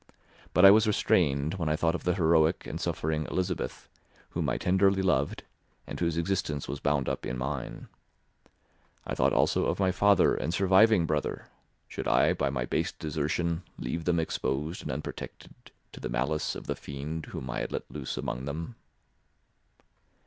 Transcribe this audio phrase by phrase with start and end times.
[0.55, 3.87] But I was restrained, when I thought of the heroic and suffering Elizabeth,
[4.31, 5.43] whom I tenderly loved,
[5.85, 7.87] and whose existence was bound up in mine.
[9.05, 11.49] I thought also of my father and surviving brother;
[11.87, 15.53] should I by my base desertion leave them exposed and unprotected
[15.91, 18.77] to the malice of the fiend whom I had let loose among them?